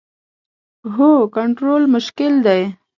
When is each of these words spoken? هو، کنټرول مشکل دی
هو، 0.95 1.11
کنټرول 1.35 1.83
مشکل 1.95 2.33
دی 2.45 2.61